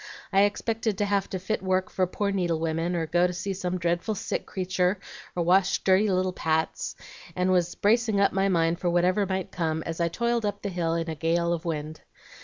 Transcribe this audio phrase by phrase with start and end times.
[0.33, 3.77] I expected to have to fit work for poor needlewomen, or go to see some
[3.77, 4.99] dreadful sick creature,
[5.35, 6.95] or wash dirty little Pats,
[7.35, 10.69] and was bracing up my mind for whatever might come, as I toiled up the
[10.69, 12.01] hill in a gale of wind.